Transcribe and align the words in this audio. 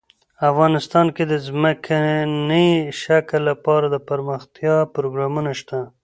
افغانستان 0.49 1.07
کې 1.15 1.23
د 1.27 1.33
ځمکنی 1.47 2.69
شکل 3.01 3.41
لپاره 3.49 3.85
دپرمختیا 3.97 4.75
پروګرامونه 4.95 5.51
شته. 5.59 5.79